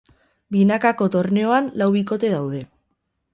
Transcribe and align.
Binakako 0.55 1.07
torneoan 1.17 1.69
lau 1.83 1.89
bikote 1.97 2.33
daude. 2.33 2.65